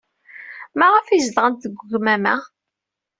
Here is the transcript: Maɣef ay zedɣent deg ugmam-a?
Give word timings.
Maɣef 0.77 1.05
ay 1.07 1.21
zedɣent 1.27 1.61
deg 1.65 1.79
ugmam-a? 1.83 2.35